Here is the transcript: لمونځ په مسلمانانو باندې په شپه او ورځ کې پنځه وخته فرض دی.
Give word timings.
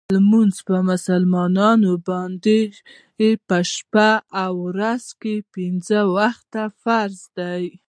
لمونځ 0.15 0.55
په 0.67 0.75
مسلمانانو 0.91 1.91
باندې 2.09 2.59
په 3.47 3.57
شپه 3.73 4.11
او 4.43 4.51
ورځ 4.69 5.03
کې 5.21 5.35
پنځه 5.53 5.99
وخته 6.17 6.63
فرض 6.83 7.19
دی. 7.37 7.63